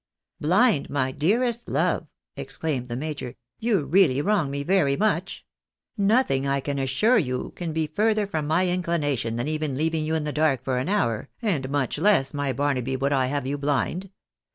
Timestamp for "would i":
12.95-13.27